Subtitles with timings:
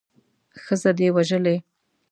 [0.63, 1.55] ښځه دې وژلې.